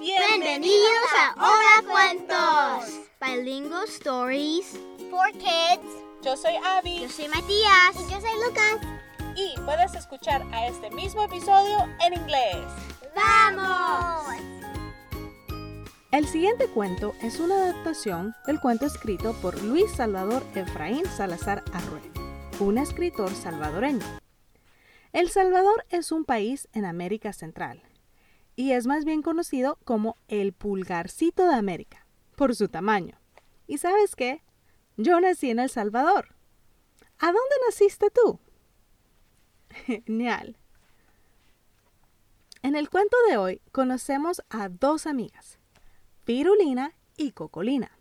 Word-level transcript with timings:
Bienvenidos 0.00 1.08
a 1.18 1.34
Hola 1.36 1.90
Cuentos. 1.90 3.00
Bilingual 3.20 3.88
Stories. 3.88 4.78
For 5.10 5.32
kids. 5.32 5.90
Yo 6.22 6.36
soy 6.36 6.54
Abby. 6.64 7.00
Yo 7.00 7.08
soy 7.08 7.28
Matías. 7.28 7.94
Y 7.94 8.12
yo 8.12 8.20
soy 8.20 8.30
Lucas. 8.44 8.80
Y 9.36 9.58
puedes 9.60 9.94
escuchar 9.94 10.42
a 10.52 10.66
este 10.66 10.90
mismo 10.90 11.22
episodio 11.24 11.78
en 12.06 12.14
inglés. 12.14 12.66
¡Vamos! 13.14 14.36
El 16.12 16.26
siguiente 16.26 16.68
cuento 16.68 17.14
es 17.22 17.40
una 17.40 17.54
adaptación 17.54 18.34
del 18.46 18.60
cuento 18.60 18.86
escrito 18.86 19.32
por 19.40 19.62
Luis 19.62 19.90
Salvador 19.92 20.42
Efraín 20.54 21.04
Salazar 21.06 21.62
Arrué, 21.72 22.02
un 22.60 22.78
escritor 22.78 23.34
salvadoreño. 23.34 24.04
El 25.12 25.30
Salvador 25.30 25.84
es 25.90 26.12
un 26.12 26.24
país 26.24 26.68
en 26.72 26.84
América 26.84 27.32
Central 27.32 27.82
y 28.56 28.72
es 28.72 28.86
más 28.86 29.04
bien 29.04 29.22
conocido 29.22 29.78
como 29.84 30.16
el 30.28 30.52
pulgarcito 30.54 31.46
de 31.46 31.54
América 31.54 32.06
por 32.34 32.56
su 32.56 32.68
tamaño. 32.68 33.18
¿Y 33.66 33.78
sabes 33.78 34.16
qué? 34.16 34.42
Yo 34.96 35.20
nací 35.20 35.50
en 35.50 35.58
El 35.58 35.70
Salvador. 35.70 36.34
¿A 37.18 37.26
dónde 37.26 37.54
naciste 37.66 38.10
tú? 38.10 38.40
Genial. 39.86 40.56
En 42.62 42.74
el 42.74 42.88
cuento 42.90 43.16
de 43.28 43.36
hoy 43.36 43.60
conocemos 43.72 44.42
a 44.48 44.68
dos 44.68 45.06
amigas, 45.06 45.58
Pirulina 46.24 46.94
y 47.16 47.32
Cocolina. 47.32 47.92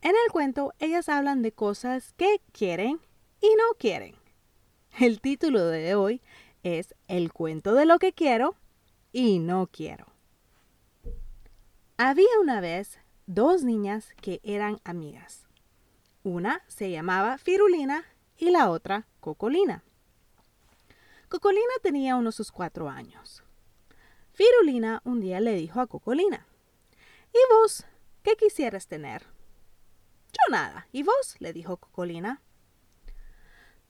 En 0.00 0.10
el 0.10 0.32
cuento 0.32 0.72
ellas 0.78 1.08
hablan 1.08 1.42
de 1.42 1.52
cosas 1.52 2.14
que 2.16 2.40
quieren 2.52 3.00
y 3.40 3.48
no 3.56 3.74
quieren. 3.78 4.16
El 4.98 5.20
título 5.20 5.66
de 5.66 5.94
hoy 5.94 6.22
es 6.62 6.94
El 7.06 7.32
cuento 7.32 7.74
de 7.74 7.84
lo 7.84 7.98
que 7.98 8.12
quiero 8.12 8.56
y 9.18 9.40
no 9.40 9.66
quiero. 9.66 10.06
Había 11.96 12.38
una 12.40 12.60
vez 12.60 13.00
dos 13.26 13.64
niñas 13.64 14.14
que 14.22 14.40
eran 14.44 14.78
amigas. 14.84 15.48
Una 16.22 16.62
se 16.68 16.92
llamaba 16.92 17.36
Firulina 17.36 18.04
y 18.36 18.52
la 18.52 18.70
otra 18.70 19.08
Cocolina. 19.18 19.82
Cocolina 21.28 21.72
tenía 21.82 22.14
unos 22.14 22.36
sus 22.36 22.52
cuatro 22.52 22.88
años. 22.88 23.42
Firulina 24.30 25.02
un 25.02 25.20
día 25.20 25.40
le 25.40 25.54
dijo 25.54 25.80
a 25.80 25.88
Cocolina, 25.88 26.46
¿Y 27.32 27.38
vos 27.52 27.86
qué 28.22 28.36
quisieras 28.36 28.86
tener? 28.86 29.24
Yo 30.32 30.52
nada. 30.52 30.86
¿Y 30.92 31.02
vos? 31.02 31.34
le 31.40 31.52
dijo 31.52 31.78
Cocolina. 31.78 32.40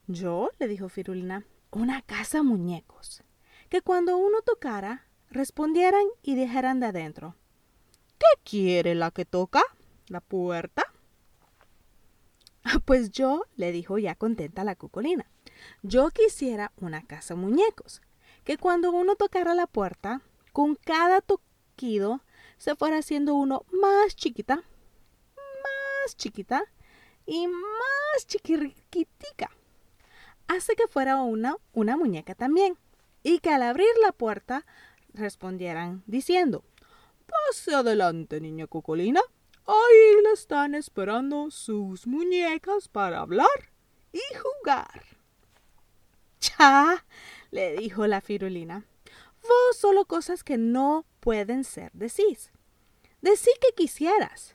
Yo, 0.07 0.51
le 0.59 0.69
dijo 0.69 0.89
Firulina, 0.89 1.45
una 1.71 2.01
casa 2.01 2.43
muñecos, 2.43 3.23
que 3.69 3.83
cuando 3.83 4.17
uno 4.17 4.41
tocara, 4.41 5.05
respondieran 5.31 6.05
y 6.23 6.35
dijeran 6.35 6.81
de 6.81 6.87
adentro, 6.87 7.35
¿Qué 8.19 8.27
quiere 8.43 8.95
la 8.95 9.11
que 9.11 9.25
toca? 9.25 9.63
¿La 10.09 10.21
puerta? 10.21 10.85
Pues 12.85 13.11
yo, 13.11 13.45
le 13.57 13.73
dijo 13.73 13.99
ya 13.99 14.15
contenta 14.15 14.65
la 14.65 14.75
Cocolina, 14.75 15.27
yo 15.83 16.11
quisiera 16.11 16.73
una 16.77 17.07
casa 17.07 17.35
muñecos, 17.35 18.03
que 18.45 18.59
cuando 18.59 18.91
uno 18.91 19.17
tocara 19.17 19.55
la 19.55 19.67
puerta, 19.67 20.21
con 20.53 20.75
cada 20.75 21.21
toquido 21.21 22.21
se 22.59 22.75
fuera 22.75 22.99
haciendo 22.99 23.35
uno 23.35 23.65
más 23.71 24.17
chiquita, 24.17 24.57
más 24.57 26.17
chiquita 26.17 26.65
y 27.27 27.47
más 27.47 28.27
chiquititica. 28.27 29.51
Hace 30.49 30.75
que 30.75 30.89
fuera 30.89 31.23
una, 31.23 31.57
una 31.73 31.97
muñeca 31.97 32.35
también. 32.35 32.79
Y 33.23 33.41
que 33.41 33.51
al 33.51 33.63
abrir 33.63 33.89
la 34.03 34.13
puerta 34.13 34.65
respondieran 35.19 36.03
diciendo, 36.07 36.65
Pase 37.27 37.75
adelante, 37.75 38.41
niña 38.41 38.67
Cocolina. 38.67 39.21
Ahí 39.67 40.23
le 40.23 40.33
están 40.33 40.75
esperando 40.75 41.51
sus 41.51 42.07
muñecas 42.07 42.89
para 42.89 43.21
hablar 43.21 43.47
y 44.13 44.21
jugar. 44.35 45.05
¡Cha! 46.41 47.05
le 47.51 47.77
dijo 47.77 48.07
la 48.07 48.21
firulina. 48.21 48.87
Vos 49.43 49.77
solo 49.77 50.07
cosas 50.07 50.43
que 50.43 50.57
no 50.57 51.05
pueden 51.21 51.65
ser 51.65 51.91
decís. 51.93 52.51
Decí 53.21 53.51
que 53.61 53.75
quisieras, 53.75 54.55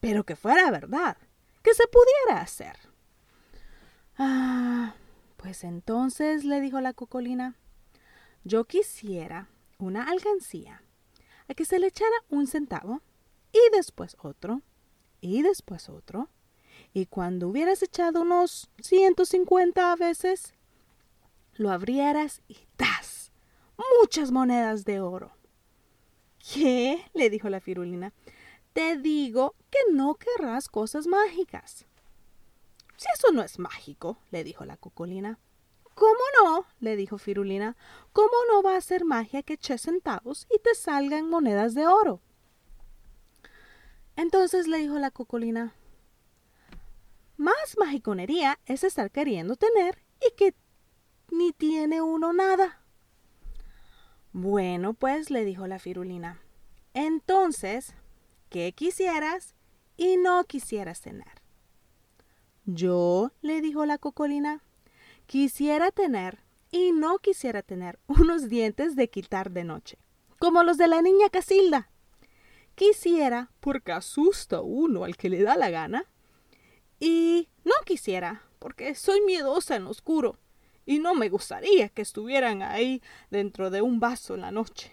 pero 0.00 0.24
que 0.24 0.36
fuera 0.36 0.70
verdad, 0.70 1.16
que 1.62 1.72
se 1.74 1.84
pudiera 1.86 2.42
hacer. 2.42 2.76
Ah, 4.18 4.94
pues 5.36 5.64
entonces, 5.64 6.44
le 6.44 6.60
dijo 6.60 6.80
la 6.80 6.92
cocolina, 6.92 7.56
yo 8.44 8.64
quisiera 8.64 9.48
una 9.78 10.04
alcancía 10.04 10.82
a 11.48 11.54
que 11.54 11.64
se 11.64 11.78
le 11.78 11.88
echara 11.88 12.16
un 12.30 12.46
centavo 12.46 13.02
y 13.52 13.60
después 13.76 14.16
otro 14.20 14.62
y 15.20 15.42
después 15.42 15.88
otro. 15.88 16.28
Y 16.92 17.06
cuando 17.06 17.48
hubieras 17.48 17.82
echado 17.82 18.22
unos 18.22 18.70
150 18.82 19.96
veces, 19.96 20.54
lo 21.54 21.70
abrieras 21.70 22.42
y 22.48 22.58
¡tas! 22.76 23.32
Muchas 24.00 24.30
monedas 24.30 24.84
de 24.84 25.00
oro. 25.00 25.32
¿Qué? 26.38 27.04
le 27.14 27.30
dijo 27.30 27.48
la 27.48 27.60
firulina. 27.60 28.12
Te 28.72 28.96
digo 28.96 29.54
que 29.70 29.78
no 29.92 30.16
querrás 30.16 30.68
cosas 30.68 31.06
mágicas. 31.06 31.86
Si 32.96 33.06
eso 33.14 33.32
no 33.32 33.42
es 33.42 33.58
mágico, 33.58 34.18
le 34.30 34.44
dijo 34.44 34.64
la 34.64 34.76
cocolina. 34.76 35.38
¿Cómo 35.94 36.20
no? 36.42 36.66
le 36.80 36.96
dijo 36.96 37.18
Firulina. 37.18 37.76
¿Cómo 38.12 38.32
no 38.48 38.62
va 38.62 38.76
a 38.76 38.80
ser 38.80 39.04
magia 39.04 39.42
que 39.42 39.54
eches 39.54 39.82
centavos 39.82 40.46
y 40.54 40.58
te 40.58 40.74
salgan 40.74 41.28
monedas 41.28 41.74
de 41.74 41.86
oro? 41.86 42.20
Entonces 44.16 44.66
le 44.66 44.78
dijo 44.78 44.98
la 44.98 45.10
cocolina. 45.10 45.74
Más 47.36 47.76
magiconería 47.78 48.58
es 48.66 48.84
estar 48.84 49.10
queriendo 49.10 49.56
tener 49.56 49.98
y 50.24 50.34
que 50.36 50.54
ni 51.30 51.52
tiene 51.52 52.00
uno 52.00 52.32
nada. 52.32 52.80
Bueno, 54.32 54.94
pues 54.94 55.30
le 55.30 55.44
dijo 55.44 55.66
la 55.66 55.78
firulina. 55.78 56.40
Entonces, 56.92 57.94
¿qué 58.50 58.72
quisieras 58.72 59.54
y 59.96 60.16
no 60.16 60.44
quisieras 60.44 61.00
tener? 61.00 61.42
Yo, 62.66 63.32
le 63.42 63.60
dijo 63.60 63.84
la 63.84 63.98
cocolina, 63.98 64.62
quisiera 65.26 65.90
tener 65.90 66.38
y 66.70 66.92
no 66.92 67.18
quisiera 67.18 67.62
tener 67.62 67.98
unos 68.06 68.48
dientes 68.48 68.96
de 68.96 69.08
quitar 69.08 69.50
de 69.50 69.64
noche, 69.64 69.98
como 70.38 70.62
los 70.62 70.76
de 70.78 70.88
la 70.88 71.02
niña 71.02 71.28
Casilda. 71.30 71.90
Quisiera, 72.74 73.50
porque 73.60 73.92
asusta 73.92 74.60
uno 74.60 75.04
al 75.04 75.16
que 75.16 75.30
le 75.30 75.42
da 75.42 75.56
la 75.56 75.70
gana, 75.70 76.06
y 76.98 77.48
no 77.64 77.74
quisiera, 77.84 78.42
porque 78.58 78.94
soy 78.94 79.20
miedosa 79.20 79.76
en 79.76 79.86
oscuro, 79.86 80.38
y 80.84 80.98
no 80.98 81.14
me 81.14 81.28
gustaría 81.28 81.88
que 81.88 82.02
estuvieran 82.02 82.62
ahí 82.62 83.00
dentro 83.30 83.70
de 83.70 83.80
un 83.80 84.00
vaso 84.00 84.34
en 84.34 84.40
la 84.40 84.50
noche. 84.50 84.92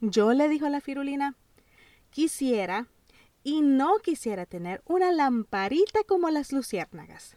Yo 0.00 0.32
le 0.32 0.48
dijo 0.48 0.66
a 0.66 0.70
la 0.70 0.80
firulina, 0.80 1.34
quisiera 2.10 2.86
y 3.42 3.60
no 3.60 3.98
quisiera 3.98 4.46
tener 4.46 4.82
una 4.86 5.10
lamparita 5.12 6.04
como 6.06 6.30
las 6.30 6.52
luciérnagas. 6.52 7.36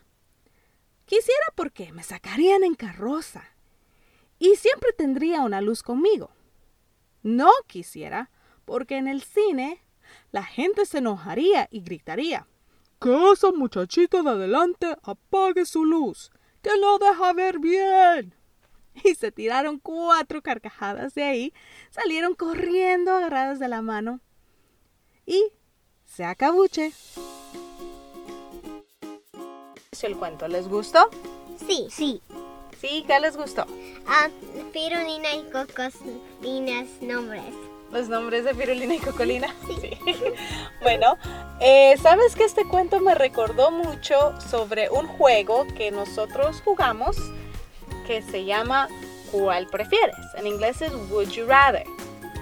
Quisiera 1.07 1.45
porque 1.55 1.93
me 1.93 2.03
sacarían 2.03 2.65
en 2.65 2.75
carroza 2.75 3.45
y 4.39 4.57
siempre 4.57 4.91
tendría 4.91 5.41
una 5.41 5.61
luz 5.61 5.81
conmigo. 5.81 6.31
No 7.23 7.49
quisiera 7.65 8.29
porque 8.65 8.97
en 8.97 9.07
el 9.07 9.21
cine 9.21 9.81
la 10.31 10.43
gente 10.43 10.85
se 10.85 10.97
enojaría 10.97 11.69
y 11.71 11.79
gritaría. 11.79 12.45
Que 12.99 13.31
esa 13.31 13.53
muchachita 13.53 14.21
de 14.21 14.29
adelante 14.31 14.97
apague 15.01 15.65
su 15.65 15.85
luz, 15.85 16.29
que 16.61 16.71
no 16.81 16.99
deja 16.99 17.31
ver 17.31 17.59
bien. 17.59 18.35
Y 19.05 19.15
se 19.15 19.31
tiraron 19.31 19.79
cuatro 19.79 20.41
carcajadas 20.41 21.13
de 21.13 21.23
ahí, 21.23 21.53
salieron 21.89 22.33
corriendo 22.33 23.13
agarradas 23.13 23.59
de 23.59 23.69
la 23.69 23.81
mano. 23.81 24.19
Y 25.25 25.53
se 26.03 26.25
acabuche. 26.25 26.91
¿El 30.03 30.17
cuento 30.17 30.47
les 30.47 30.67
gustó? 30.67 31.09
Sí. 31.65 31.87
Sí. 31.89 32.21
Sí, 32.79 33.03
¿qué 33.07 33.19
les 33.19 33.35
gustó? 33.35 33.65
Ah, 34.05 34.29
Firulina 34.71 35.33
y 35.33 35.43
Cocolinas 35.51 36.87
nombres. 37.01 37.53
Los 37.91 38.09
nombres 38.09 38.43
de 38.43 38.53
Firulina 38.53 38.95
y 38.95 38.99
Cocolina. 38.99 39.53
Sí. 39.81 39.97
bueno, 40.81 41.17
eh, 41.59 41.95
sabes 42.01 42.35
que 42.35 42.43
este 42.43 42.65
cuento 42.65 42.99
me 42.99 43.15
recordó 43.15 43.71
mucho 43.71 44.39
sobre 44.41 44.89
un 44.89 45.07
juego 45.07 45.65
que 45.75 45.89
nosotros 45.89 46.61
jugamos 46.63 47.17
que 48.05 48.21
se 48.21 48.45
llama 48.45 48.89
¿Cuál 49.31 49.67
prefieres? 49.67 50.15
En 50.35 50.47
inglés 50.47 50.81
es 50.81 50.93
Would 51.09 51.29
You 51.29 51.45
Rather, 51.47 51.85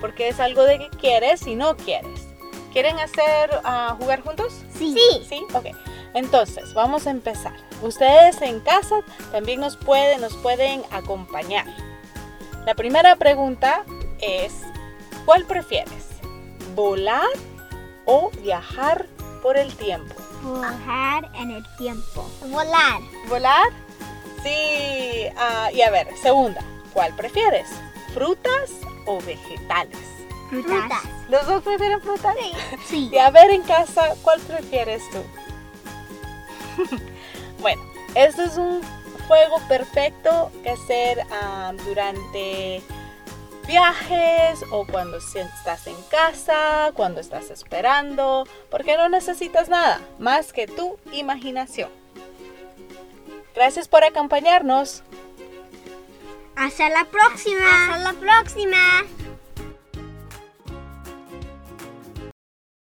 porque 0.01 0.27
es 0.27 0.39
algo 0.39 0.63
de 0.63 0.79
que 0.79 0.89
quieres 0.97 1.47
y 1.47 1.55
no 1.55 1.77
quieres. 1.77 2.27
¿Quieren 2.73 2.99
hacer 2.99 3.51
ah, 3.63 3.95
jugar 3.99 4.21
juntos? 4.21 4.53
Sí. 4.77 4.95
Sí, 5.29 5.45
ok. 5.53 5.67
Entonces, 6.15 6.73
vamos 6.73 7.05
a 7.05 7.11
empezar. 7.11 7.53
Ustedes 7.83 8.41
en 8.41 8.59
casa 8.61 8.95
también 9.31 9.59
nos 9.59 9.77
pueden, 9.77 10.21
nos 10.21 10.35
pueden 10.37 10.81
acompañar. 10.89 11.67
La 12.65 12.73
primera 12.73 13.15
pregunta 13.15 13.85
es, 14.19 14.63
¿Cuál 15.25 15.43
prefieres? 15.45 16.05
¿Volar 16.75 17.25
o 18.05 18.29
viajar 18.43 19.07
por 19.41 19.57
el 19.57 19.75
tiempo? 19.75 20.13
Viajar 20.43 21.31
en 21.33 21.49
el 21.49 21.65
tiempo. 21.77 22.29
Volar. 22.45 23.01
¿Volar? 23.27 23.69
Sí. 24.43 25.25
ah, 25.35 25.71
y 25.73 25.81
a 25.81 25.89
ver, 25.89 26.15
segunda. 26.21 26.61
¿Cuál 26.93 27.15
prefieres? 27.15 27.67
¿Frutas 28.13 28.71
o 29.07 29.19
vegetales? 29.21 29.97
Frutas. 30.51 31.01
¿Los 31.27 31.47
dos 31.47 31.63
prefieren 31.63 31.99
frutas? 32.01 32.35
Sí. 32.85 33.09
Y 33.11 33.17
a 33.17 33.31
ver 33.31 33.49
en 33.49 33.63
casa, 33.63 34.13
¿cuál 34.21 34.39
prefieres 34.41 35.01
tú? 35.09 35.17
bueno, 37.61 37.81
este 38.15 38.43
es 38.43 38.57
un 38.57 38.81
juego 39.27 39.59
perfecto 39.67 40.51
que 40.63 40.69
hacer 40.69 41.25
ah, 41.31 41.73
durante 41.85 42.81
viajes 43.67 44.63
o 44.71 44.85
cuando 44.85 45.17
estás 45.17 45.87
en 45.87 45.95
casa, 46.09 46.91
cuando 46.93 47.19
estás 47.19 47.49
esperando, 47.49 48.47
porque 48.69 48.97
no 48.97 49.09
necesitas 49.09 49.69
nada 49.69 50.01
más 50.19 50.53
que 50.53 50.67
tu 50.67 50.97
imaginación. 51.11 51.89
Gracias 53.55 53.87
por 53.87 54.03
acompañarnos. 54.03 55.03
Hasta 56.55 56.89
la 56.89 57.05
próxima. 57.05 57.93
Hasta 57.93 57.97
la 57.99 58.13
próxima. 58.13 58.77